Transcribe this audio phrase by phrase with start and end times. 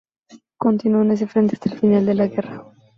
[0.57, 2.65] Continuó en este frente hasta el final de la guerra.